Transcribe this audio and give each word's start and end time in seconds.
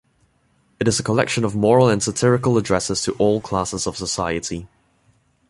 It 0.79 0.87
is 0.87 0.99
a 0.99 1.03
collection 1.03 1.43
of 1.45 1.55
moral 1.55 1.87
and 1.87 2.01
satirical 2.01 2.57
addresses 2.57 3.03
to 3.03 3.11
all 3.19 3.39
classes 3.39 3.85
of 3.85 3.97
society. 3.97 4.67